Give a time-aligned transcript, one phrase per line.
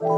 [0.00, 0.10] 面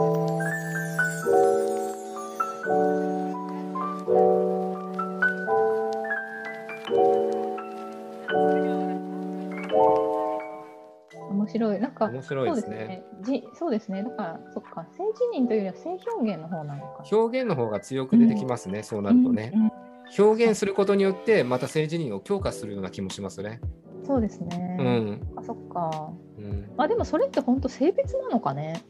[11.46, 11.80] 白い。
[11.80, 12.76] なんか、面白いですね。
[12.76, 13.04] そうですね。
[13.20, 14.02] じそうですね。
[14.02, 17.04] だから、そっか、性自認というよりは性表現の方なのか。
[17.12, 19.52] 表現の方が強く出てきますね、そうなるとね。
[19.54, 19.72] うんうん
[20.16, 23.60] 表現することによって、また性自認を強化するような気もしますね。
[24.06, 24.76] そうですね。
[24.78, 25.20] うん。
[25.34, 26.12] あ、そっか。
[26.38, 28.84] うん、まあでもそれって本当性別なのかね。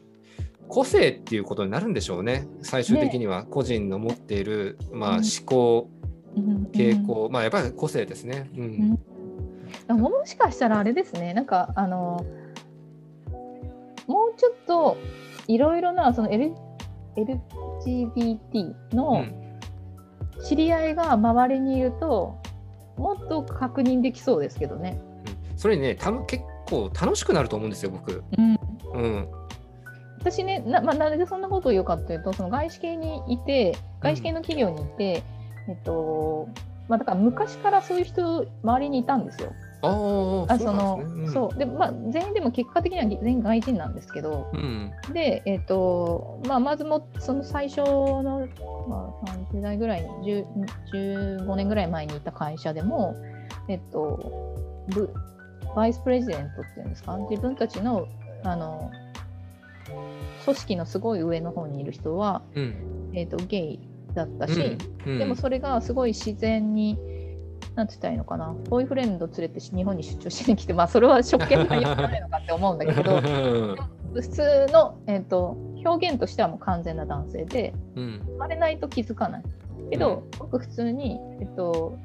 [0.67, 2.47] 個性っていうことになるんでしょうね。
[2.61, 5.89] 最終的には個人の持っている、まあ、うん思考、
[6.35, 8.49] うん傾向、まあやっぱり個性ですね。
[8.55, 8.63] うん。
[8.63, 8.99] うん
[9.87, 11.33] でももしかしたらあれですね。
[11.33, 12.25] なんかあの
[14.07, 14.97] もうちょっと
[15.47, 16.53] いろいろなその L
[17.17, 19.47] LGBT うのん
[20.43, 22.37] 知り合いが周りにいると、
[22.97, 25.01] もっと確認できそうですけどね。
[25.55, 28.23] それにね、たの結構楽しくなると思うんですよ、僕。
[28.37, 28.59] うん
[28.93, 29.27] うん。
[30.19, 35.23] 私ねな,、まあ、なんでそんなことを言うかというとその外資系にいて外資系の企業にいて、
[35.67, 36.47] えっと
[36.87, 39.51] まあ、だから昔からそういう人周りにいたんですよ。
[39.83, 41.27] あそのですね。
[41.29, 44.91] そうで、まあ、全員でも結果的には全員外人なんですけどうん。
[45.13, 48.47] で、えっとまあ、まずもその最初の、
[48.87, 50.45] まあ、30代ぐらいに
[50.91, 53.15] 10 15年ぐらい前にいた会社でも、
[53.67, 54.19] えっと、
[54.87, 55.13] ブ
[55.75, 57.15] バイスプレジデントっていうんですか？
[57.29, 58.07] 自分たちの
[58.43, 58.89] あの
[60.45, 63.11] 組織のすごい上の方にいる人は、うん。
[63.13, 63.79] えっとゲイ
[64.13, 66.97] だったし、うんうんでもそれがすごい自然に、
[67.75, 73.21] なんて言ったらいいのかな、ボーイフレンド連れて日本に出張しに来て、まあそれは職権乱用じゃないのかって思うんだけど、
[74.13, 78.21] 普通の、えー、と表現としてはもう完全な男性で、うん。
[78.25, 79.43] 生まれないと気づかない。
[79.89, 81.97] けど、僕普通に、えっと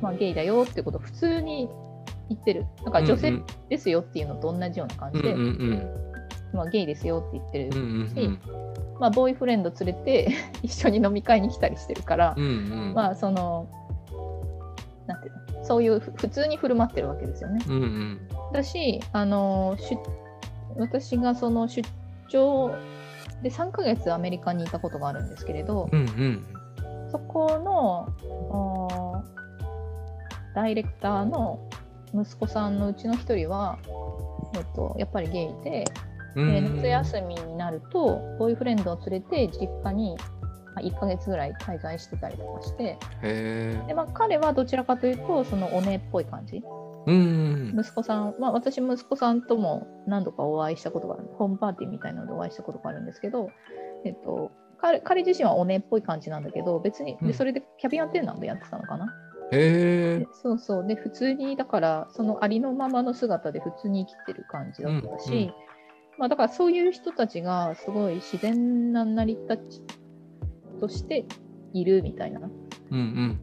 [0.00, 1.68] まあ、ゲイだよっていうことを普通に
[2.28, 2.66] 言ってる。
[2.84, 6.07] だから女性うんですよっていうのと同じような感うんじで、うんうん
[6.52, 7.80] まあ、ゲイですよって言ってる。
[7.80, 8.40] うんうん
[8.98, 10.28] まあ、ボーイフレンド連れて
[10.62, 13.66] 一緒に飲み会に来たりしてるから、うんうんまあその
[15.06, 17.64] なんていうのそういうふ普通に振る舞ってるわけですよね。
[17.68, 18.20] うんうん
[18.52, 19.98] だしあの出
[20.76, 21.88] 私がその出
[22.28, 22.72] 張
[23.42, 26.46] で3ヶ月アメリカにいたことがあるんですけれど、うんうん
[27.10, 28.08] そこの
[28.50, 29.22] お
[30.54, 31.58] ダイレクターの
[32.14, 33.78] 息子さんのうちの一人は、
[34.54, 40.16] えっと、やっぱりゲイで、うんで夏休みになるとボーイフレンドを連れて実家に
[40.74, 46.56] まあ1ヶ月ぐらい滞在してたりとかしてへで、まあ、彼はどちらかというとそのお姉っぽい感じ。
[46.56, 46.60] え
[47.10, 51.24] うん息子さん、まあ、私息子さんとも何度かお会いしたことがある。
[51.38, 53.50] ホームパーティーみたいなのでお会いしたことがあるんですけど、
[54.04, 57.28] えっと、彼彼自身はお姉っぽい感じなんだけど別にうん。
[57.28, 59.06] でそれでキャビンアテンダントやってたのかな、
[60.42, 60.86] そうそう。
[60.86, 65.52] で普通にだからそのありのままの姿で普通に生きてる感じだったし、
[66.18, 69.82] まあ、だからそういう人たちがすごい自然な成り立ち
[70.80, 71.24] として
[71.72, 72.40] いるみたいな。
[72.40, 72.50] っ
[72.90, 73.40] うんうん。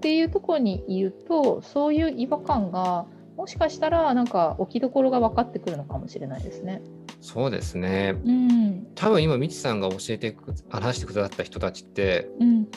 [0.00, 6.82] ていうところにいるとそういう違和感がもしかしたらなんか置きどころが分かってくるのかもしれないですね。
[7.20, 8.16] そうですね。
[8.24, 8.86] うん。
[8.94, 12.68] 多分今みちさんが教えてく話してくださった人たちってうん、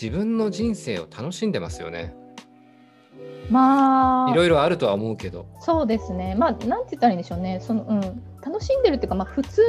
[0.00, 2.14] 自分の人生を楽しんでますよね
[3.50, 4.30] まあ。
[4.30, 5.46] いろいろあるとは思うけど。
[5.60, 6.34] そうですね。
[6.36, 7.60] まあなんて言ったらいいんでしょうね。
[7.60, 8.00] その、うん、
[8.42, 9.62] 楽しんでるっていうか、まあ、普通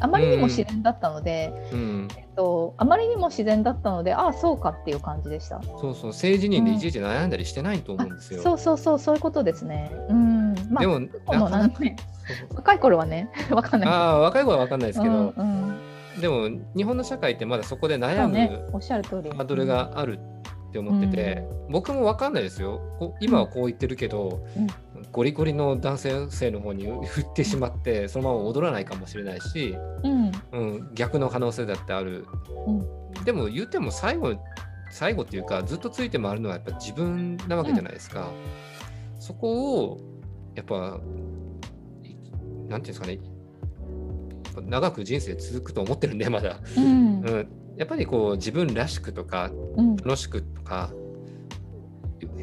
[0.00, 2.08] あまりにも自然だったので、うん。
[2.16, 5.60] えっと、あまりにも自然だったのでああそうかっていう感じでした。
[5.62, 9.92] そうそう政治人でいちいち悩んだりしてないと思うんですよ、そうそうそうそういうことですね。
[10.08, 10.54] うん。
[10.70, 11.00] まあ、でも
[11.48, 11.96] なんかね
[12.54, 13.90] 若い頃はね わかんない。
[13.90, 16.20] ああ若い子は分かんないですけど、うんうん。
[16.20, 19.30] でも日本の社会ってまだそこで悩むね、おっしゃる通り。
[19.30, 20.43] ハードルがあるっ
[20.74, 22.80] て思ってて、僕も分かんないですよ。
[22.98, 24.44] こ今はこう言ってるけど、
[25.12, 32.26] ゴリゴリの男性の方に 振ってしまってそのまま踊らないかもしれないし、うん、うん、逆の可能性だってある、
[33.24, 34.34] でも言っても最後
[34.90, 38.32] 最後っていうかずっとついて回るのはやっぱ自分なわけじゃないですか、
[39.20, 40.00] そこを
[40.56, 40.98] やっぱ
[42.02, 42.16] い
[42.68, 43.20] なんていうんですかね。
[44.62, 47.20] 長く人生続くと思ってるんでまだ、うん。
[47.20, 50.92] うん、やっぱりこう自分らしくとかうん楽しくとか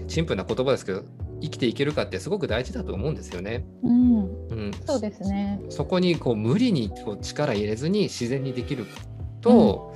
[0.07, 1.03] シンプルな言葉ですけど
[1.41, 3.65] 生きていけるかってすごく大事だと思うんですよね。
[3.81, 5.59] うん、うん、そうですね。
[5.69, 8.85] そこにこう無理にこう力入れずに自然にできる
[9.41, 9.95] と、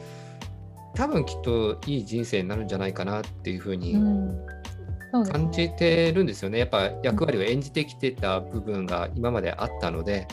[0.96, 3.96] 多分きっといい人生になるんじゃないかなっていうふううに
[5.12, 6.60] 感じてるんですよね。
[6.60, 10.28] やっぱ役割を演じてきてた部分が今まであったので、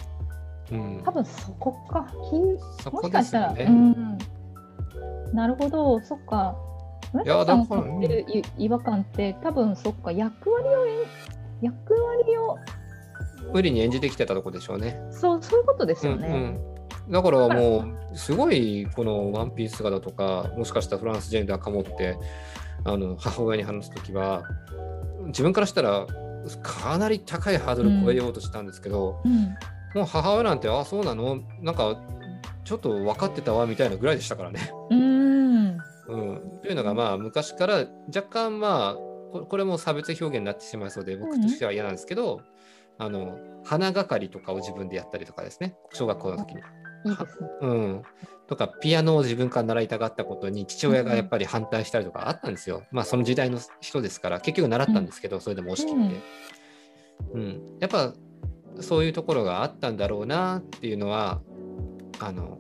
[0.70, 2.06] うん多、分そこか。
[2.08, 3.69] きそこですよね。
[5.32, 6.56] うん、なるほど、そっか。
[7.12, 10.99] 村いやだから持ってるい違和感って、多分そっか、役割を演
[11.62, 12.56] 役割を
[13.52, 15.00] 無理に演じてきてたとこでしょうね。
[15.11, 16.29] そうそういうことですよね。
[16.29, 16.73] うん
[17.11, 22.17] だからもうすごいこのワンピース姿とかもしかしたらフランスジェンダーかもって
[22.85, 24.44] あの母親に話す時は
[25.26, 26.06] 自分からしたら
[26.62, 29.38] かなり高いハードル超えようとしたんですけど、うんうん、
[29.96, 31.40] もう母親なんてああそうなの？
[31.61, 32.00] なんか
[32.64, 34.61] ちょっと分かってたわみたいなぐらいでしたからね。
[34.90, 35.12] うん、うん、
[36.62, 42.43] というのがまあ昔から若干まあこれも差別表現になってしまいそうで僕としては嫌なんですけど、
[42.99, 46.56] あの花係とかを自分でやったりとかですね小学校の時に。
[46.56, 47.17] いいね。
[47.61, 48.03] うん。
[48.47, 52.79] とか、ピアノを自分から習いたかったことに、父親がやっぱり反対したりとかあったんですよ。
[52.79, 56.20] うん、まあ、その時代の人ですから、結局習ったんですけど、うん、それでも押し切って。
[57.35, 57.61] うん。
[57.81, 58.14] やっぱ、
[58.81, 61.41] そういうところがあったんだろうなっていうのは、
[62.20, 62.59] あの、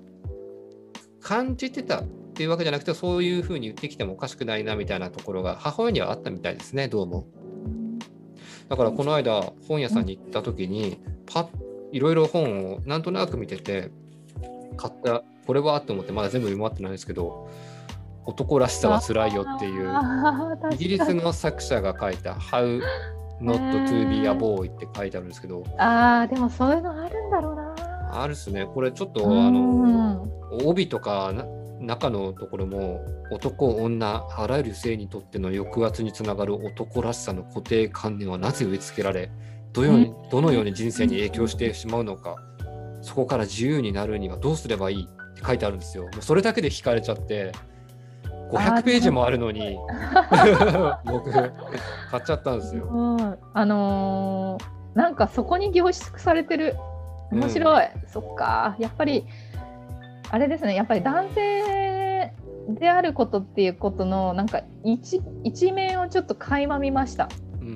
[1.20, 7.26] 感じてたっていうわけじゃなくて、そういうふうに言ってきてもおかしくないなみたいなところが、母親にはあったみたいですね、どうも。
[8.68, 11.46] だから、この間、本屋さんに行った時に、パッ
[11.92, 13.90] いろいろ本をなんとなく見てて
[14.76, 17.48] 買ったこれはと思ってまだ全部読み終わってないんですけど
[18.24, 19.92] 「男らしさはつらいよ」っていう。
[20.72, 22.80] イギリスの作者が書いた「How
[23.40, 25.64] Not to be a Boy」って書いてあるんですけど。
[25.76, 27.74] あーでもそういうのあるんだろうな。
[28.22, 28.66] あるっすね。
[28.72, 30.26] これちょっとあの
[30.64, 31.32] 帯とか
[31.82, 39.30] 中のところも男女あらゆる性にとっての抑圧につながる男らしさの固定観念はなぜ植え付けられ
[39.72, 42.36] どようにどのように人生に影響してしまうのか
[43.00, 45.08] そこから自由になるにはどうすればいい？
[45.08, 46.04] って書いてあるんですよ。
[46.04, 47.52] もうそれだけで惹かれちゃって
[48.52, 49.76] 500ページもあるのに
[51.04, 52.84] 僕買っちゃったんですよ。
[52.84, 56.76] うん、あのー、なんかそこに凝縮されてる。
[57.32, 58.76] 面白い、うん、そっか。
[58.78, 59.26] やっぱり
[60.32, 62.32] あれですねやっぱり男性
[62.68, 67.28] であることっていうことのなんか一一面をちょっと垣間見ました。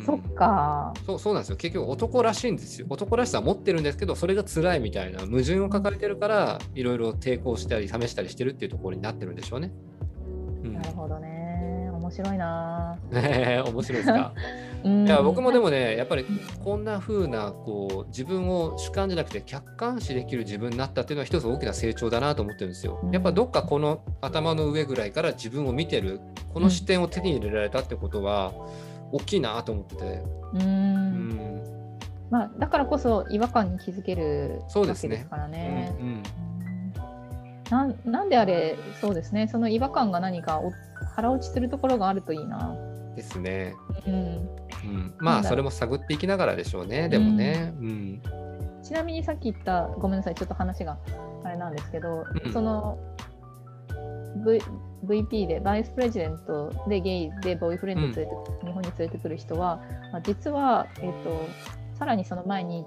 [0.04, 0.94] そっか。
[1.04, 1.56] そうそうなんですよ。
[1.56, 2.86] 結局男らしいんですよ。
[2.88, 9.70] 男らしさは持ってるんですけどそれが辛いみたいな矛盾を抱えてるからいろいろ抵抗したり試したりしてるっていうところになってるんでしょうね。
[10.64, 11.35] うん、なるほどね
[12.06, 12.96] 面白いな。
[13.10, 14.32] ね面白いですか？
[14.84, 16.24] いや僕もでもねやっぱり
[16.62, 23.00] こんな風なこう自分を主観じゃなくて客観視できる自分になったっていうのは一つ大きな成長だなと思ってるんですよ。
[23.12, 26.20] やっぱどっかこの頭の上ぐらいから自分を見てる
[26.54, 30.22] この視点を手に入れられたってことは、うん大きいなと思ってて。
[30.54, 31.62] うん
[32.28, 35.94] まあ、だからこそ違和感に気づけるわけですからね。
[36.00, 36.22] うん、
[37.70, 39.48] ななんであれそうですね。
[39.48, 40.60] その違和感が何か
[41.14, 42.76] 腹落ちするところがあるといいな。
[43.16, 43.74] ですね。
[44.06, 44.16] うん、う
[44.88, 47.08] ん、まあそれも探っていきながらでしょうね。
[47.08, 47.74] でもね。
[47.80, 48.22] うん、
[48.82, 50.98] ちなみにさっき言ったごめんなさいちょっと話が
[51.44, 52.98] あれなんですけど、うん、その
[54.44, 54.60] v
[55.04, 58.30] VP でバイスプレジデントでゲイでボーイフレンド連れて、
[58.62, 59.80] うん、日本に連れてくる人は、
[60.12, 61.48] まあ、実は、えーと、
[61.98, 62.84] さらにその前に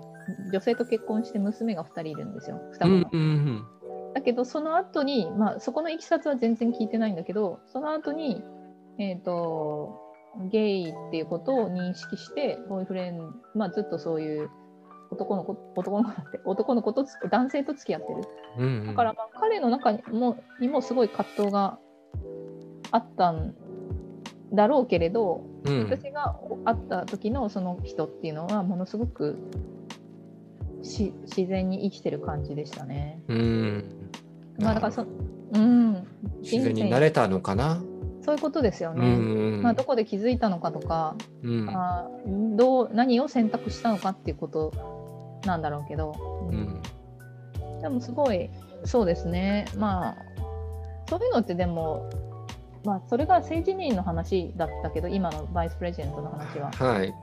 [0.51, 2.61] 女性と結婚して娘が2人いるんですよ。
[2.73, 3.09] 双子が。
[3.11, 3.78] うんうんうん
[4.19, 8.43] だけどその後に、まあ、そこのいきさつは全然聞いてないんだけどその後に、
[8.99, 9.97] えーと、
[10.51, 14.49] ゲイっていうことを認識してボーイフレンド、まあ、ずっとそういう
[15.09, 18.21] 男の子男の子って男の子と男性と付き合ってる、
[18.57, 21.79] うんうん、だからまあ彼の中にもにもすごい葛藤が
[22.91, 23.55] あったん
[24.51, 26.35] だろうけれど、うん、私が
[26.65, 29.37] 会った時のその人っていうのはものすごく
[30.83, 33.21] し自然に生きてる感じでしたね。
[33.27, 34.11] うん。
[34.59, 35.05] まあだからそ、
[35.53, 36.07] うん、
[36.41, 37.81] 自然になれたのかな？
[38.21, 39.61] そういうことですよね。
[39.61, 42.07] まあどこで気づいたのかとか、うん、あ
[42.55, 46.81] どう何を選択したのかっていうことなんだろうけど、うん、
[47.81, 48.49] でもすごい
[48.83, 49.65] そうですね。
[49.77, 50.15] まあ
[51.09, 52.09] そういうのってでも
[52.85, 56.71] まあ、それが性自認の話だったけど今のバイスプレジデントの話は。
[56.71, 57.13] はい、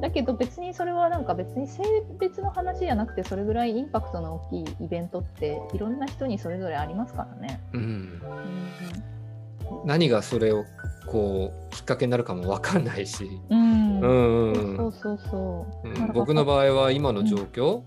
[0.00, 1.82] だけど別にそれはなんか別に性
[2.20, 7.60] 別の話じゃなくてそれぐらいインパクトの大きいイベントっていろんな人にそれぞれありますからね。
[7.72, 8.22] うん、うん。
[9.84, 10.64] 何がそれを
[11.06, 17.82] こうきっかけになるかも分かんないし、うん、うんそうそうそう、うん、僕の場合は今の状況、うん、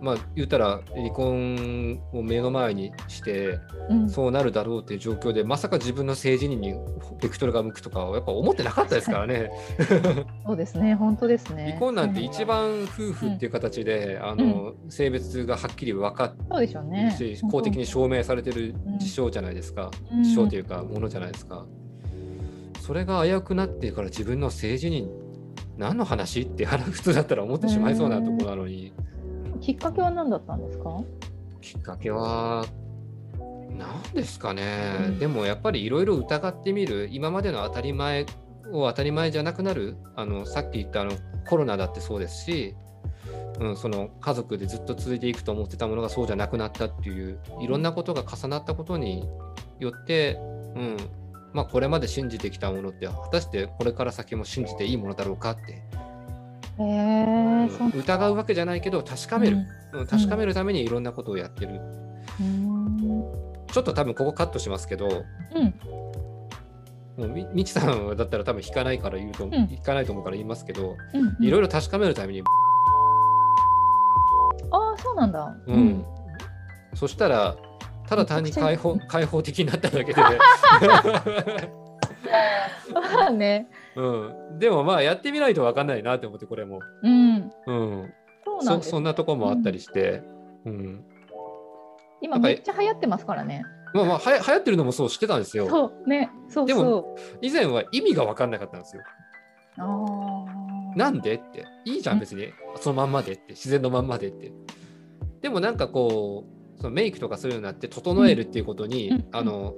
[0.00, 6.74] まあ言ったら離婚を目の前にして、うん、そうなるだろうっていう状況でまさか自分の政治に
[7.20, 9.50] ベクトルが向くとかはやっぱ思ってなかったですからね。
[10.44, 10.94] そうですね。
[10.94, 11.64] 本当ですね。
[11.66, 17.16] 離婚なんて一番夫婦っていう形で、あの性別がはっきり分かってそうでしょう、ね、
[17.50, 19.90] 公的に証明されてる事象じゃないですか、
[20.22, 21.66] 事象というかものじゃないですか。
[22.80, 25.08] それが危うくなってから自分の政治に
[25.76, 26.42] 何の話？
[26.42, 28.92] って普通だったら思ってしまいそうなところなのに。
[29.60, 30.90] きっかけは何だったんですか？
[31.60, 32.64] きっかけは
[33.70, 38.26] 何ですかね、うん、でもやっぱりいろいろ疑ってみる今までの当たり前
[38.72, 41.12] を当たり前じゃなくなるあのさっき言ったあの
[41.48, 42.74] コロナだってそうですし
[43.58, 49.26] うん、その家族でずっと続いていくと思ってたものがそうじゃなくなったっていういろんなことが重なったことに
[49.80, 50.38] よって、
[50.74, 50.96] うん
[51.54, 55.82] まあ、これまで信じてきたものって果たしてこれから先も信じていいものだろうかって、
[56.78, 59.58] え疑うわけじゃないけど確かめる、
[59.92, 61.80] うん、確かめるためにいろんなことをやってる、
[62.40, 62.98] うん、
[63.72, 65.08] ちょっと多分ここカットしますけど、
[67.16, 70.96] もうみみちさんだったら多分引かないから言うと、うん、引かないと思うから言いますけど、
[71.40, 72.42] いろいろ確かめるために。
[74.70, 75.56] ああそうなんだ。
[75.66, 76.04] うん、
[76.94, 77.56] そしたら
[78.06, 80.22] ただ単に開放開放的になっただけで
[82.92, 84.02] まあね、う
[84.54, 86.80] ん、でもまあやってみないと分かんないなって思ってこれも。
[87.02, 88.14] うん、うん、
[88.60, 90.22] そそんなとこもあったりして、
[90.64, 91.04] うん、うん、
[92.20, 93.62] 今めっちゃ流行ってますからね。
[93.94, 95.68] まあまあはや流行ってるのもそう知ってたんですよ。
[95.68, 99.02] そうね、そうでも以前は意味が分かんなかったんですよ。
[99.78, 100.44] あ
[100.96, 101.66] なんでって。
[101.84, 102.48] いいじゃん別に。
[102.80, 103.42] そのまんまでって。
[103.50, 104.52] 自然のまんまでって。
[105.42, 106.44] でもなんかこ
[106.76, 109.74] うそのメイクとかするようになって整えるっていうことに、うん、あの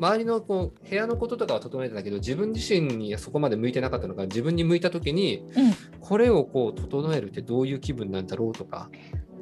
[0.00, 8.88] 周りのこう部屋のこととかは整えてたけど自分自身にそこまで向いてなかったのが自分に向いた時に、うん、これをこう整えるってどういう気分なんだろうとか。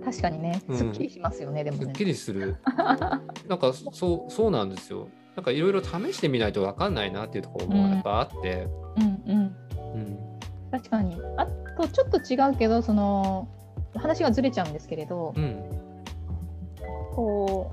[0.04, 2.56] 確かにね、すっきりしますよね、うん、でも、ね、すっきりする。
[3.48, 5.08] なんかそうそうなんですよ。
[5.36, 8.66] なんかいろいろ試してみないと分かんないなっていうところもやっぱあって。
[8.96, 9.56] うん、うん、
[9.94, 10.18] うん、
[10.70, 11.16] 確かに。
[11.36, 11.46] あ
[11.76, 13.48] とちょっと違うけど、その
[13.94, 15.62] 話がずれちゃうんですけれど、うん、
[17.12, 17.70] こ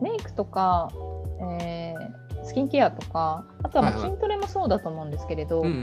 [0.00, 0.90] うメイクとか、
[1.40, 1.77] えー、
[2.48, 5.80] スキンケアとか、あとはまあ筋トレもそうだと思うんですけれど、はいはい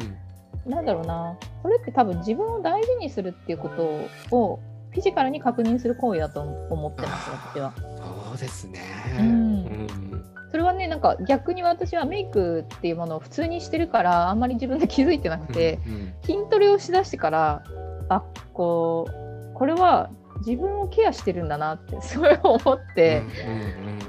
[0.65, 4.59] うん、なんだろうな、それって多分自分を大事にするっていうことを
[4.91, 7.73] フィジカルに確認する行為だと思ってます私は。
[7.77, 8.79] そうですね、
[9.19, 17.63] うん、うん、それはねなんか逆に私はメイクっていうものを普通にしてるからあんまり自分で気づいてなくて、うんうん、筋トレをしだしてから
[18.09, 20.09] あこうこれは
[20.45, 23.23] 自分をケアしてるんだなってそれを思って、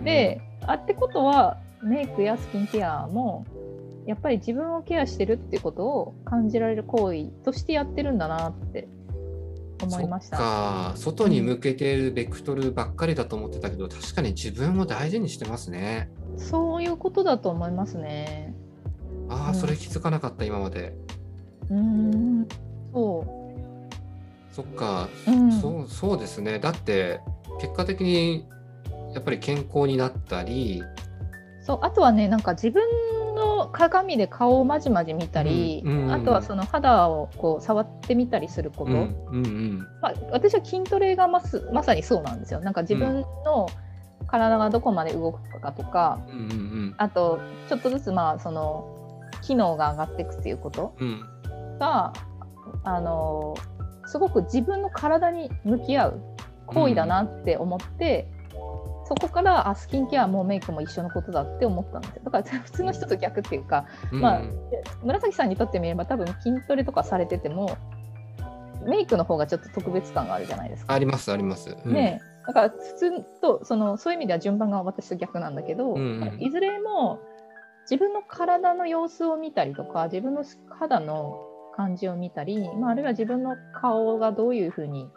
[0.03, 3.47] であってことはメイクやスキンケアも
[4.07, 8.89] やっぱり自分をケアしてるっていうことを感じられる行為としてやってるんだなって
[9.83, 10.39] 思いました。
[10.39, 10.93] か。
[10.97, 16.09] 外に向けてるベクトルばっかりだと思ってたけど、うん、確かに自分を大事にしてますね。
[16.37, 18.55] そういうことだと思いますね。
[19.29, 20.95] ああ、うん、それ気づかなかった今まで。
[21.71, 22.47] うん。
[22.93, 23.25] そ
[24.53, 24.55] う。
[24.55, 26.59] そっか、うん、そうそうですね。
[26.59, 27.21] だって
[27.61, 28.47] 結果的に
[29.13, 30.83] やっぱり健康になったり
[31.67, 32.81] そうあとはねなんか自分
[33.35, 42.61] の鏡で顔をまじまじ見たり、うんうん、あとはその肌をこう触ってみたりすること、うんうんまあ、私は筋トレがますまさにそうなんですよ。
[42.61, 43.67] なんか自分の
[44.29, 50.95] 体がどこまで動くかとか、うんうんうん、あとちょっとずつまあその機能が上がっていくっていうこと。
[51.81, 52.13] が、
[52.85, 53.57] うん、あの
[54.07, 56.21] すごく自分の体に向き合う
[56.67, 58.29] 行為だなって思って、
[59.09, 62.23] そこからあスキンケアもメイクも一緒のことだって思ったんですよ。
[62.25, 64.41] だから 普通の人と逆っていうか、うん、まあ、
[65.03, 67.77] 紫さんにとってみれば多分筋トレとかされてても
[68.85, 70.95] メイクの方がちょっと特別感があるじゃないですか。
[70.95, 71.77] ありますあります。
[71.85, 77.21] うん、ねだから普通とそのそういう意味では順番が私と逆なんだけど、うん、いずれも
[77.83, 81.39] 自分の体の様子を見たりとか自分の肌の
[81.77, 85.09] 感じを見たり、まあ、あるいは自分の顔がどういうふうに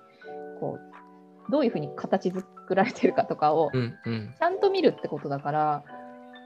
[0.59, 2.31] こうどういうふうに形
[2.69, 5.83] 作られてるかとかをちゃんと見るってことだから、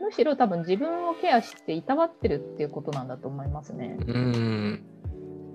[0.02, 3.98] むしろ多分自分をケアしていたわってるっていうことなんだと思いますね。
[4.08, 4.84] うん、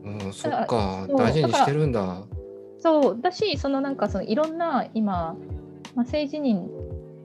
[0.04, 2.22] うん、そっか大事にしてるんだ。
[2.80, 5.36] そうだしそのなんかそのいろんな今、
[5.96, 6.68] まあ、性自認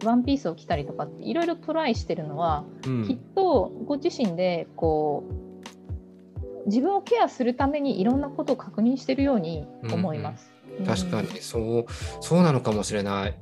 [0.03, 10.52] ワンピースを着たりとかっていろいろトライしてるのは、うん、きっとご自身でこう自分をケアするためにいろんなことを確認してるように思います。
[10.85, 11.27] 確かに。
[11.41, 11.85] そう
[12.21, 13.35] そうなのかもしれない。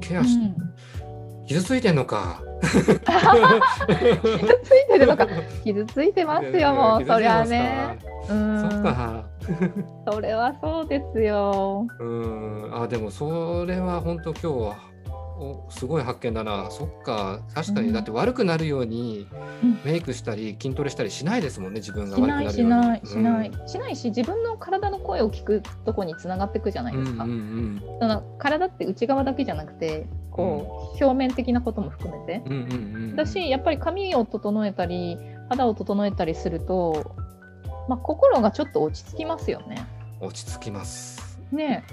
[0.00, 2.42] ケアし、うん、傷ついてんのか。
[2.62, 5.26] 傷ついてるのか。
[5.64, 7.98] 傷ついてますよもうそりゃね。
[8.28, 8.60] うん。
[8.60, 9.24] そっか。
[10.10, 11.86] それはそうですよ。
[11.98, 12.70] うん。
[12.82, 14.93] あでもそれは本当今日は
[15.36, 16.70] おすごい発見だな。
[16.70, 17.40] そっか。
[17.54, 19.26] 確かに、だって悪くなるように
[19.84, 22.56] メイクしたり筋トレしたりしないですもんね自分が悪くなるように。
[22.56, 23.96] しないしない、うん、しない。
[23.96, 32.66] し自分の体の声を聞くとこにつながっていくじゃないですか、うんうんうん、その体って内側だけじゃなくてこう、表面的なことも含めて、うんうんう
[33.12, 37.16] ん、だしやっぱり髪を整えたり肌を整えたりすると、
[37.88, 39.84] まあ、心がちょっと落ち着きますよね。
[40.20, 41.38] 落ち着きます。
[41.52, 41.84] ね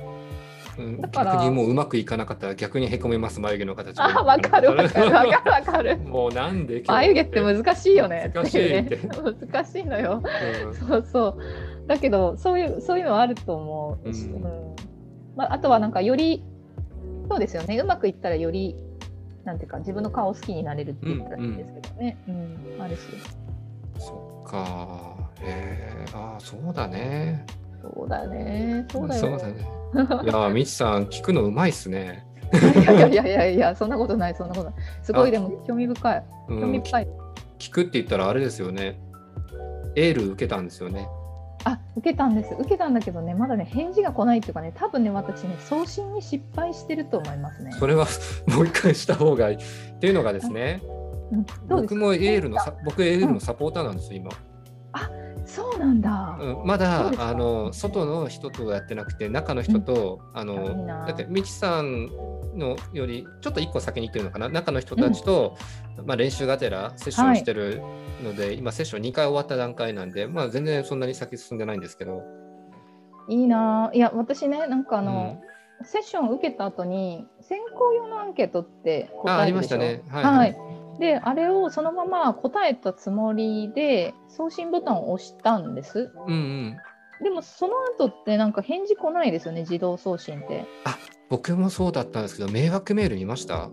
[0.77, 5.97] うん、逆にもううまくいかなかったら逆にへこめます眉毛の形あわかるわかるわかるわかる。
[6.05, 8.31] もうなんで眉毛って難しいよね。
[8.33, 8.99] 難しいって
[9.51, 10.23] 難しいのよ、
[10.65, 11.37] うん、そうそう。
[11.87, 14.15] だけどそういうそういうのはあると思う、うん。
[14.15, 14.75] うん。
[15.35, 16.43] まあ、あとはなんかより
[17.29, 17.77] そうですよね。
[17.79, 18.75] うまくいったらより
[19.43, 22.35] なんていうか自分の顔を好きになれるって言ったらいいんですけどね、うん、
[22.75, 23.01] うん、あるし。
[23.97, 27.45] そっかへえああそうだね
[27.81, 28.85] そうだね。
[28.91, 29.67] そうだよね。
[30.23, 32.25] いやみちさん聞くのうまいっすね。
[32.53, 34.73] いやいやいやいやそんなことないそんなことない。
[35.01, 36.23] すごいでも興味深い。
[36.50, 37.07] 興味深い、
[37.59, 39.00] 聞くって言ったらあれですよね。
[39.95, 41.07] エール受けたんですよね。
[41.63, 42.53] あ受けたんです。
[42.59, 47.71] 受けたんだけどねまだね返事が来ないっていうかね多分ね私ね送信に失敗してると思いますね。
[47.73, 48.07] それは
[48.47, 49.55] もう一回した方がいい。
[49.57, 49.59] っ
[50.00, 50.81] ていうのがですね、
[51.31, 54.31] うん、僕もエールの僕エールのサポーターなんです、うん、今。
[54.93, 55.09] あ
[55.45, 62.07] そうなんだ、うん、まだあの外の人とやってなくて中の人と、うん、あのだってみちさん
[62.55, 64.50] のよりちょっと1個先に行ってるのかな？
[64.50, 65.57] 中の人たちと、
[65.98, 67.81] うん、まあ、練習がてらセッションしてる
[68.24, 72.24] ので、はい、今セッション2回終わった段階なんで、まあ、全然そんなに先進んでないんですけど。
[73.27, 73.91] いいな。
[73.93, 75.38] いや私ねなんかあの、
[75.79, 80.03] うん、セッションを受けた後に先行用のアンケートって答えあありましたね。
[80.10, 80.57] はい、はい、
[81.00, 86.77] であれをそのまま答えたつもりで送信ボタンを押したんです、うんうん、
[87.24, 90.65] でもその後ってなんか返事来ないですよね自動送信って。
[90.86, 90.98] あ
[91.29, 93.69] 僕もそうだったんですけど、迷惑メール見ました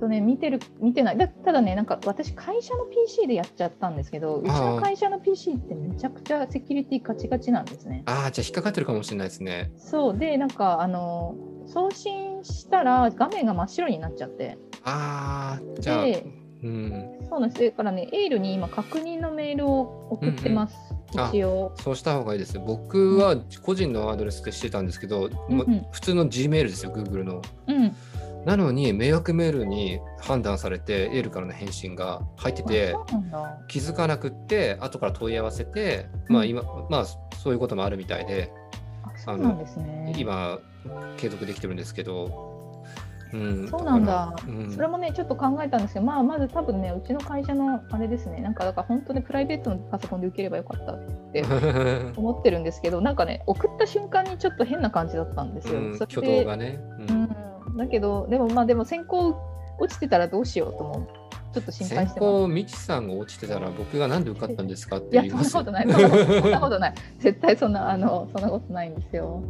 [0.00, 1.16] とね、見てる、見てない。
[1.16, 8.02] だただね、なんか私、会社の PC でやっちゃったんですけど、うちの会社の PC ってめちゃくちゃセキュリティガチガチなんですね。
[8.06, 9.72] ああ、じゃあ引っかかってるかもしれないですね。
[9.76, 11.36] そう、で、なんか、あの、
[11.66, 14.58] 送信したら画面が真っ白になっちゃって。
[14.84, 16.04] ああ、じゃあ。
[16.64, 17.64] うん、そうなんです。
[17.64, 20.76] だからね、エールに今、確認のメールを送ってます。
[20.90, 27.94] うんうん一応そうした方がいいです僕は個人のアドレスでしてたんですけど、うんうん、普通の G メールですよ Google の、うん、
[28.44, 32.94] なのに迷惑メールに判断されてエールからの返信が入ってて
[33.68, 37.04] 気づかなくって後から問い合わせて、まあ今まあ
[37.42, 38.52] そういうこともあるみたいで
[39.26, 40.58] あの、ね、今
[41.16, 42.52] 継続できてるんですけど
[43.32, 48.40] うん、そうなんだ、うん、それもねちょっと考えたんですけど、まあ、まず多分ねうちの会社のあれですね。
[48.40, 50.98] なんかだから本当にプライベートのパソコンで受ければよかったっ
[51.32, 51.44] て
[52.16, 55.80] 思ってるんですけどなんかね送った瞬間にちょっと変な感じだったんですよ。
[55.80, 56.78] うん、挙動がね、
[57.08, 57.21] うん、
[57.76, 59.36] だけどでもまあでも先行
[59.78, 61.08] 落ちてたらどうしようと思う。
[61.52, 62.48] ちょっと心配してます。
[62.48, 65.54] みちさんが落ちてたら僕がなんで受かったんですかって言います。
[65.54, 66.40] いやそんなことない。
[66.40, 66.94] そんなことない。
[67.18, 69.42] 絶対そんなあのそんなことないんですよ。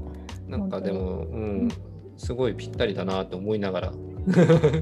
[0.48, 1.68] なんかでも、うん、
[2.16, 3.92] すごいぴったりだなと思いながら。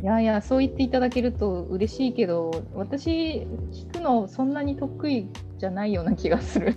[0.02, 6.74] いやいや、そう言っていただけると嬉しいけど、私、聞くのそんなに得意じゃないような気がする。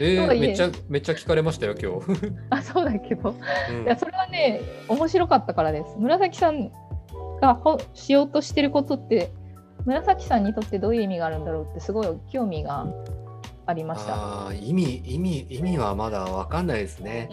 [0.00, 2.32] えー、めっちゃめっちゃ聞かれましたよ、今日。
[2.50, 3.34] あそうだけど、
[3.70, 5.96] うん、いや、それはね、面白かったからです。
[5.98, 6.70] 紫さん
[7.40, 9.30] がほしようとしてることって、
[9.84, 12.86] 紫さんにとってどういう意味があるんだろうって、すごい興味が
[13.66, 14.48] ありました。
[14.48, 17.28] あ意味、意味、意味はまだ分かんないですね。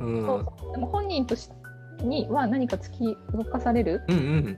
[0.00, 1.56] うん、うん、そうそうでも本人として
[2.02, 4.02] には何か突き動かされる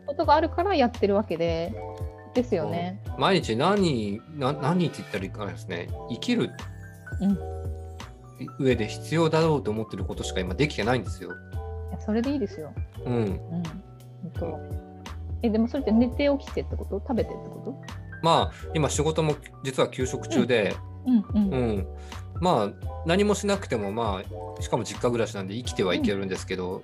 [0.06, 1.72] ことがあるからやってるわけで、
[2.34, 3.00] ですよね。
[3.18, 6.50] 毎日何な何って言ったらいいかですね生きる
[8.58, 11.30] 上で必要だろうと思ってることしか今できてないんですよ。
[11.90, 12.72] いやそれでいいですよ。
[13.04, 13.14] うん。
[13.14, 13.62] うん。
[14.38, 14.60] 本
[15.42, 16.98] えでもそれって寝て起きてってこと？
[17.00, 17.94] 食べてってこと？
[18.22, 20.74] まあ今仕事も実は休職中で、
[21.06, 21.86] うんうん、うん、
[22.40, 24.22] まあ何もしなくてもま
[24.58, 26.82] あしかも実家暮らしなんで生きてはいけるんですけど、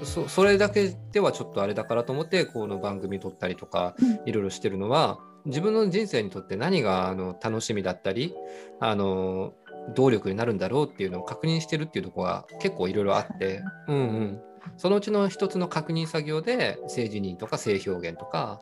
[0.00, 3.94] うん、そそれだけではちょっとあれだからと思ってこの番組撮ったりとか
[4.26, 8.34] いろいろしてるのは、自分の人生にとって何があの楽しみだったり
[8.80, 9.54] あの
[9.94, 14.40] 動力になるんだろうっていうのを確認してるっていうところが結構いろいろあって、うんうん、
[14.76, 18.60] そのうちの一つの確認作業で性自認とか性表現とか、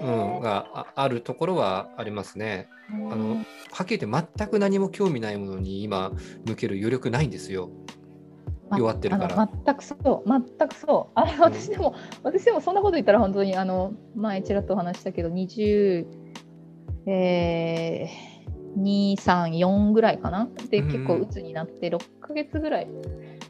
[0.00, 2.68] うん、があるところはありますね。
[3.10, 6.12] あのはっきり言って全く何も興味ないものに今
[6.46, 7.70] 向ける余力ないんですよ。
[8.76, 9.48] 弱ってるから。
[9.64, 11.12] 全くそう、全くそう。
[11.14, 16.06] あれ、私でも、うん、私でもそんなこと言ったら本当に、あの、前ちらっとお話したけど、20、
[17.06, 18.31] えー、
[18.78, 20.48] 2、3、4ぐらいかな？
[20.70, 22.88] で、結構鬱になって6ヶ月ぐらい。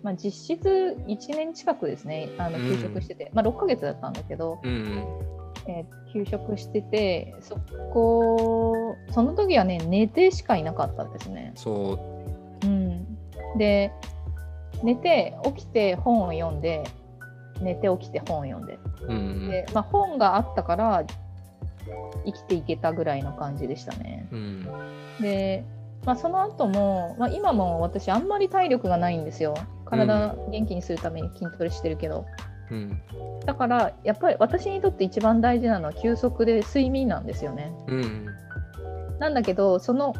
[0.03, 5.05] まあ、実質1年近くですねあの休職してて、うん、まあ、6ヶ月だったんだけど、うん、
[5.69, 7.57] えー、休職しててそ
[7.93, 11.53] こその時はね寝てしかいなかったんですね。
[11.55, 12.01] そ
[12.65, 13.17] う、うん、
[13.59, 13.93] で
[14.83, 16.83] 寝て起きて本を読んで
[17.61, 19.49] 寝て起きて本を読んで,、うん。
[19.49, 21.05] でまあ、本があったから
[22.25, 24.29] 生きていけたぐらいの感じでしたね。
[24.33, 24.67] うん、
[25.21, 25.65] で
[26.05, 29.55] まあ、その後も、まあ、今も私あんまり体力がないんですよ。
[29.85, 32.27] 体元気にするために筋トレしてるけど、
[32.71, 33.01] うん、
[33.45, 37.73] だからやっぱり私にとって一番大事なのは休息で睡眠なんですよね。
[37.89, 38.27] うん、
[39.21, 40.15] なんだけどその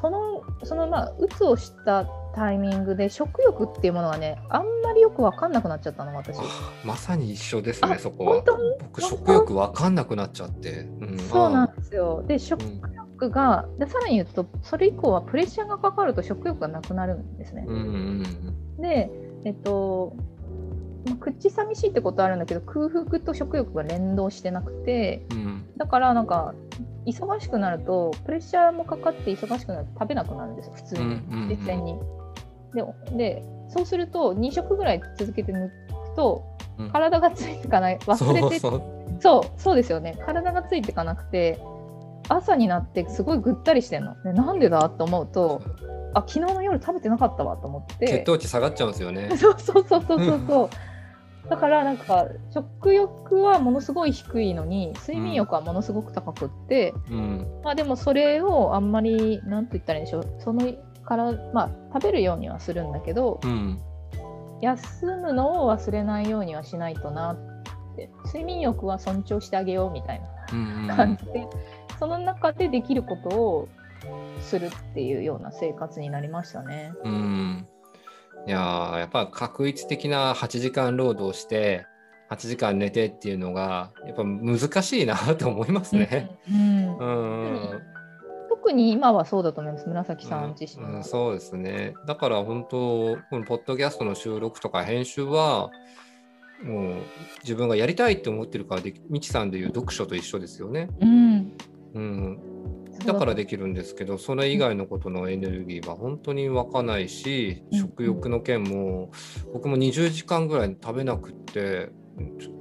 [0.00, 6.36] そのそのまあうつをしたタイミングで食欲っていうものがねあんまりよく分かんなくなっちゃったの私。
[6.84, 8.44] まさに一緒ですねそこは。
[8.82, 12.22] 僕食欲分かんなくなっちゃって、うん、そうなんですよ。
[12.28, 12.62] で食
[12.94, 17.82] 欲が、でさらに言うとそれ以降はプレッシャーがかかると食欲がなくなるんですね、うんうん
[18.76, 19.10] うん、で
[19.44, 20.14] えっと
[21.06, 26.52] まあ、口寂しいってことあるんだけど空腹と食欲が連動してなくて、うん、だからなんか
[27.06, 31.94] 忙しくなるとプレッシャーもかかって忙しくなると食べなくなるんです普通に、実際に。
[31.94, 32.00] で
[33.16, 35.72] でそうすると2食ぐらい続けて抜く
[36.16, 36.44] と、
[36.92, 37.98] 体がついていかない。
[37.98, 38.60] 忘れて
[39.20, 39.60] そう。
[39.60, 40.18] そうですよね。
[40.24, 41.58] 体がついていかなくて
[42.28, 44.20] 朝になってすごいぐったりしてんの。
[44.22, 45.62] でなんでだと思うと
[46.14, 48.06] あ昨日の夜食べてなかったわと思って。
[48.06, 49.34] 血糖値下がっちゃうんですよね。
[49.36, 50.70] そうそうそうそうそうそう。
[51.48, 60.26] だからなんか食欲はものすごい低いのに睡眠欲はものすごく高くって、うん、まあでもそれをあんまり何と言ったらいいんでしょう。
[60.40, 60.66] その
[61.06, 63.80] からまあ食べるようにはするんだけど、うん、
[64.60, 67.56] 休むのを忘れないようにはしないとなって。
[68.26, 70.20] 睡眠欲は尊重してあげようみたい
[70.86, 71.44] な感じで、うん。
[71.44, 71.48] うん、
[71.98, 73.68] その中でできることを
[74.42, 76.92] するっていうような生活になりましたね。
[77.04, 77.66] うん。
[78.46, 81.84] いややっぱ確一的な8時間労働して
[82.30, 86.30] 8時間寝てっていうのがやっぱ難しいなと思いますね。
[88.66, 89.88] 特に今はそうだと思います。
[89.88, 91.94] 紫さん自身、うんうん、そうですね。
[92.04, 95.70] だから本当このポッドキャストの収録とか編集は
[96.64, 96.94] もう
[97.44, 100.88] 自分がやりたいって思ってるからでみちさんでいう読書と一緒ですよね。
[101.00, 101.56] うん、
[101.94, 102.38] うん、
[103.06, 109.12] だからできるんですけどそれ以外のことのエネルギーは本当に湧かないし、食欲の件も
[109.52, 111.90] 僕も20時間ぐらい食べなくって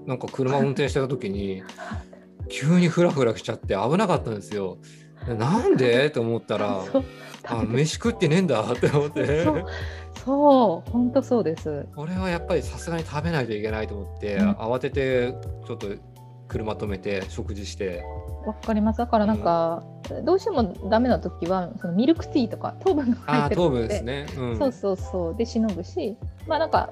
[0.05, 1.63] なんか車運転してた時に
[2.47, 4.77] 急にフラフラしちゃって危なかったんですよ。
[5.33, 6.09] なんで？
[6.11, 6.81] と思ったら
[7.47, 8.61] あ飯食ってねえんだ。
[8.61, 9.45] って思って。
[10.23, 11.85] そう本当そうです。
[11.95, 15.33] これはやっぱりさすがに食べないといけないと思って、うん、慌てて
[15.67, 15.87] ちょっと
[16.47, 18.03] 車止めて食事して。
[18.45, 18.99] わかります。
[18.99, 25.35] だからなんか、うん、どうしてもダメな時はそのミルクティーとか糖分が入ってる糖分ですね、うん、そうそうそう。
[25.35, 26.17] でしのぐし。
[26.47, 26.89] まあなんか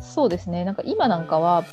[0.00, 0.64] そうですね。
[0.64, 1.64] なんか今なんかは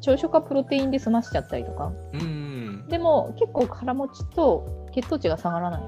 [0.00, 5.82] 朝食はプロテインで済ましちゃったりとか、うん、でも結構腹持ちと血糖値が下がらない。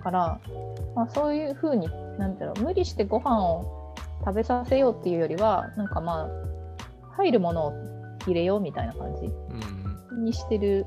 [0.00, 1.88] から、うん、まあ、そういうふうに
[2.18, 7.72] なんだろう無理してご飯を食べさせようっていうよりはなんかまあ入るものを
[8.26, 10.86] 入れようみたいな感じにしてる。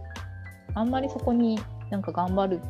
[0.76, 1.60] あんまりそこに
[1.92, 2.62] なんか頑張る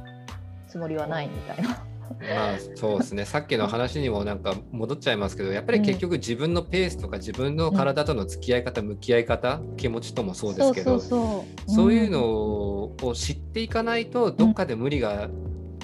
[0.67, 1.92] つもりはないみたいな。
[2.19, 3.25] まあそうですね。
[3.25, 11.45] さっきの話にもなんか戻っちゃいますけどやっぱり結局自分のペースとか自分の体との付き合い方、向き合い方気持ちともそうですけどそ
[11.85, 15.29] ういうのを知っていかないとどっかで無理が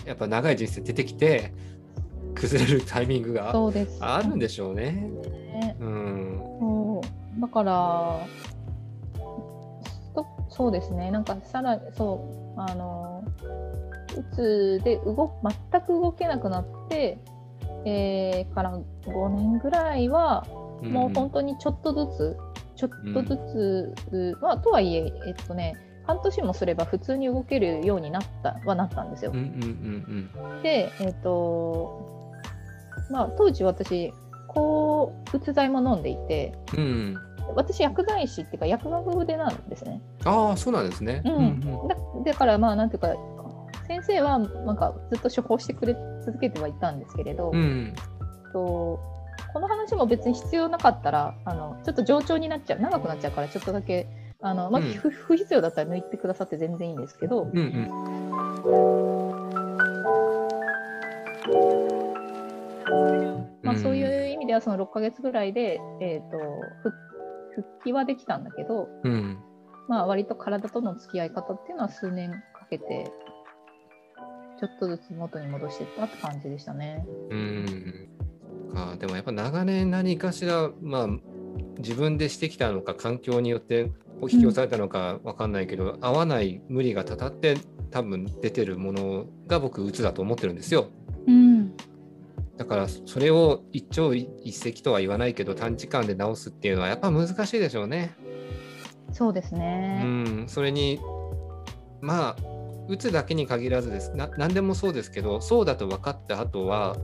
[0.05, 1.53] やっぱ長い人生出てきて
[2.35, 3.53] 崩れるタイミングが
[3.99, 5.11] あるんでしょうね。
[5.79, 7.01] うん、
[7.39, 8.25] だから
[10.49, 11.11] そうですね。
[11.11, 13.18] なんかさらそうあの
[14.17, 15.31] うつで動
[15.71, 17.19] 全く動けなくなって、
[17.85, 20.45] えー、から5年ぐらいは
[20.81, 22.37] もう本当にちょっとずつ、
[22.75, 25.75] ちょっとずつ、うん、まあ、とはいええっとね
[26.07, 29.31] 半年もすれば普通に動けるようになったはなったんですよ。
[30.63, 32.33] で、えっ、と
[33.11, 34.13] まあ、当時私
[34.47, 37.17] 抗うつ剤も飲んでいて、うん、
[37.55, 40.01] 私薬剤師っていうか薬学部でなんですね。
[40.25, 41.21] ああそうなんですね。
[41.25, 41.95] うん、だ
[42.25, 43.15] だからまあなんていうか
[43.89, 47.95] 先生はなんかずっと処方してくれ続けてはいたんですけれど、うん、
[48.53, 48.99] と
[49.51, 54.07] この話も別に必要なかったらあのちょっと冗長になっちゃう長くなっちゃうからちょっとだけ
[54.41, 57.43] あの、まあ、うん、不不必要だったら抜いてくださって全然いいんですけど。
[57.43, 57.89] うんうん。
[63.63, 66.43] まあ、そういう意味ではその6か月ぐらいで、えーと、と
[67.55, 69.39] 復帰はできたんだけど、うん、
[69.87, 73.11] まあ割と体との付き合い方っていうのは数年かけて
[74.59, 77.05] ちょっとずつ元に戻していったって感じでしたね。
[77.29, 78.09] うん
[78.75, 81.07] あでもやっぱ長年何かしら、まあ、
[81.77, 83.91] 自分でしてきたのか環境によって
[84.21, 87.57] 引き寄せられたのか分かんないけど、うん、合わない無理がたたって
[87.89, 90.89] 多分出てるものが僕うつだと思ってるんですよ。
[91.25, 91.75] うん、
[92.57, 98.13] だからそれを一朝一夕とは言わないけど短時間で直すっていうのはやっぱ難しいでしょうね。
[99.13, 100.01] そうですね。
[100.03, 100.99] うん、それに
[102.01, 102.58] まあ
[102.89, 104.11] 打つだけに限らずです。
[104.15, 106.97] な何でもそうですけどそうだと分かった後は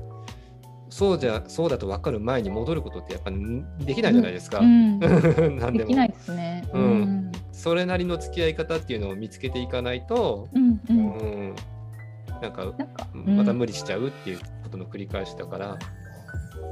[0.89, 4.59] そうじゃそうだと分かる前に戻ることってやっぱできないじゃないですか。
[4.59, 4.99] うん、
[5.59, 5.71] 何でも。
[5.77, 11.55] できないですね、うん、うん、それなりの付き合い方っていうのを見つけていかないと、うん、うん、
[12.41, 13.37] なんかなんか、うん。
[13.37, 15.77] また無理しちゃうっていうことの繰り返しだから、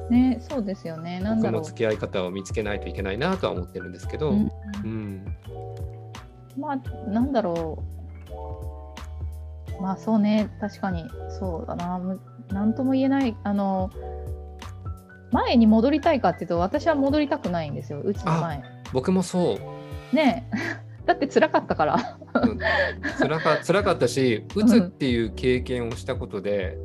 [0.09, 1.19] ね、そうですよね。
[1.19, 1.61] なん僕だろう。
[1.61, 4.51] も付き合い方を見つけないといけないなとは思ってるんですけど、うん。
[4.83, 5.37] うん。
[6.57, 8.02] まあ、なんだろう。
[9.81, 11.99] まあ、そうね、確かに、そうだな。
[11.99, 13.35] むなんとも言えない。
[13.43, 13.89] あの、
[15.31, 18.61] 前に戻りたいかっていうと、私は戻りたくないんですよ、うつの前。
[18.93, 19.57] 僕もそ
[20.11, 20.57] うねえ
[21.05, 22.17] だって辛かったから。
[22.35, 22.59] うん
[23.19, 26.77] 辛か辛かったし、うつっていう経験をしたことで、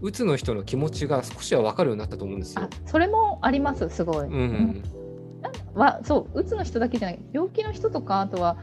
[0.00, 2.68] うつの人の気持ちが少しは分かるようになったと思うんですよあ。
[2.86, 4.26] それもあります、すごい。
[4.26, 4.82] うんうん
[5.74, 8.56] はそう、うつの人だけじゃない、病気の人とか、あとは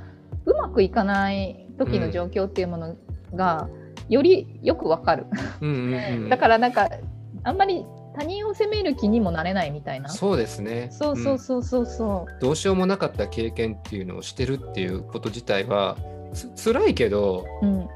[0.45, 2.95] うまくいかない時の状況っていうもの
[3.33, 3.69] が、
[4.09, 5.25] よりよくわかる。
[5.61, 6.89] うんうんうんだからなんか、
[7.43, 7.85] あんまり
[8.15, 10.09] 他人を責める気にもなれないみたいな。
[10.09, 10.89] そうですね。
[10.91, 15.97] そうそうそうそうそどうしようもなかった経験っていうのをしてるっていうこと自体は
[16.33, 17.65] つ辛いけどう。
[17.65, 17.87] うん、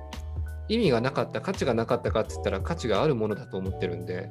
[0.70, 4.30] 意味がなかった価値がなかったかって言ったら価値があるものだと思ってるんで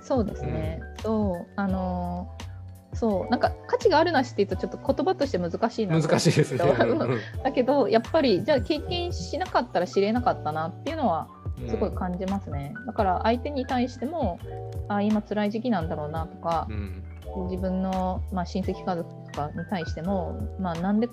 [0.00, 0.80] そうですね。
[1.02, 2.51] そう、あのー
[2.94, 6.58] そう、なんか価値があるなしって言うと、ちょっと言葉として難しいな難しいですね。
[7.42, 11.28] だけど、やっぱり、じゃあ経験しなかったら知れなかったなっていうのは、
[11.68, 12.74] すごい感じますね。
[12.86, 14.38] だから相手に対しても、
[14.88, 17.02] あ今辛い時期なんだろうなとかう、ん
[17.48, 21.08] 自分の、まあ、親戚家族とかに対しても、まあ、なんで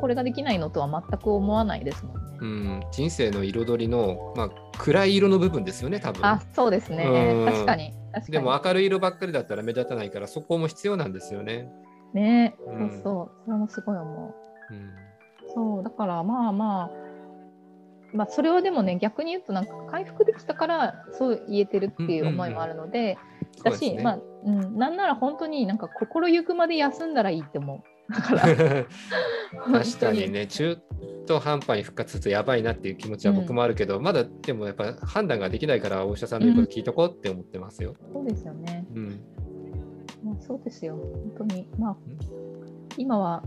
[0.00, 2.38] これができないのとは全く思わないですもんね。
[2.38, 6.24] うん人生の彩りの、まあ、暗い色の部分ですよね多分。
[6.24, 7.04] あそうですね。
[7.04, 7.46] うん。
[7.46, 7.92] 確かに。
[8.28, 11.68] でも明るい色ばっかりだったら目立たないからそこも必要なんですよね。
[12.14, 12.56] ね。
[12.66, 12.90] うん。
[12.90, 13.44] そうそう。
[13.44, 14.34] それもすごい思
[14.70, 14.74] う。
[14.74, 14.94] うん。
[15.54, 15.82] そう。
[15.82, 16.90] だからまあまあ
[18.12, 23.18] まあそれはでもね逆に言うとなんか回復できたからそう言えてるっていう思いもあるので、
[23.62, 27.95] だし、ねまあ、うん、なんなら本当になんか心ゆくまで休んだらいいって思う。
[28.10, 28.46] だから
[29.84, 30.78] 確かにね中
[31.26, 37.94] 途半端に復活するとやばいなっていう気持ちは僕もあるけど、まだでもやっぱ判断ができないからお医者さんの言うこと聞いとこうって思ってますよ。
[38.12, 38.86] そうですよね。
[38.94, 39.20] うん
[40.24, 40.96] まあ、そうですよ。
[40.96, 41.68] 本当に。
[41.78, 41.96] まあ、
[42.96, 43.42] 今は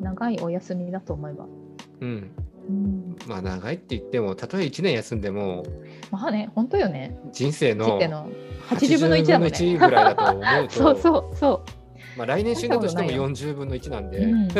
[0.00, 1.46] 長いお休みだと思えば。
[2.00, 2.30] うん、
[2.68, 5.64] うん、まあ長いって言ってもたとえ1年休んでも
[6.10, 7.18] まあね、本当よね。
[7.32, 8.28] 人生の人生の
[8.68, 9.78] 80分の1だもん80ね。
[9.78, 11.64] ぐらいだと思うと そうそうそ
[12.16, 14.48] まあ、来年死んだとしても40分の1なんで、うん、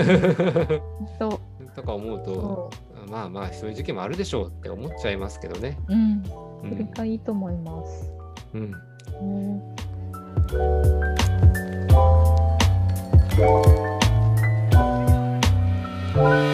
[1.74, 2.70] とか思うと
[3.08, 5.78] まあまあそういう時期もあるでしょうって思っちゃいますけどね。
[5.88, 8.10] うん、それがいいと思います。
[8.54, 8.74] うん、
[9.20, 9.62] うん
[16.14, 16.51] うん